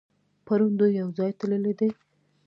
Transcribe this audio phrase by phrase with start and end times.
[0.45, 1.89] پرون دوی يوځای تللي دي.